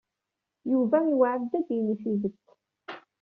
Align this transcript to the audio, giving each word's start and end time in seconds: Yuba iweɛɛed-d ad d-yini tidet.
Yuba 0.71 0.97
iweɛɛed-d 1.11 1.51
ad 1.59 1.63
d-yini 1.67 1.95
tidet. 2.01 2.45